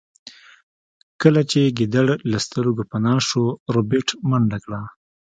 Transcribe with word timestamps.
کله 1.21 1.41
چې 1.51 1.73
ګیدړ 1.77 2.07
له 2.31 2.37
سترګو 2.45 2.81
پناه 2.91 3.19
شو 3.27 3.43
ربیټ 3.75 4.07
منډه 4.29 4.57
کړه 4.63 4.81